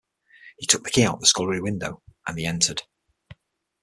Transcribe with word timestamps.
He 0.57 0.65
took 0.65 0.83
the 0.83 0.89
key 0.89 1.03
out 1.05 1.13
of 1.13 1.19
the 1.19 1.27
scullery 1.27 1.61
window, 1.61 2.01
and 2.25 2.35
they 2.35 2.47
entered. 2.47 2.81